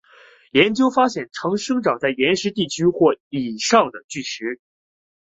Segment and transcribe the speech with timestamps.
[0.49, 4.59] 研究发现常生长在岩石地区或以上的巨石。